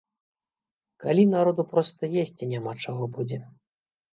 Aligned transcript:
Калі 1.03 1.23
народу 1.35 1.61
проста 1.73 2.03
есці 2.25 2.43
няма 2.55 2.73
чаго 2.87 3.03
будзе. 3.19 3.39